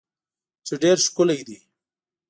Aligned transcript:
چې 0.65 0.73
ډیر 0.81 0.97
ښکلی 1.05 1.41
دی 1.47 1.59